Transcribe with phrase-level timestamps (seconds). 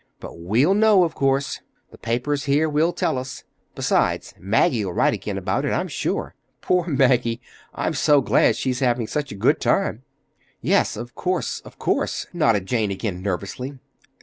[0.19, 1.59] But we'll know, of course.
[1.91, 3.43] The papers here will tell us.
[3.75, 6.33] Besides, Maggie'll write again about it, I'm sure.
[6.59, 7.39] Poor Maggie!
[7.75, 10.01] I'm so glad she's having such a good time!"
[10.59, 13.77] "Yes, of course, of course," nodded Jane again nervously.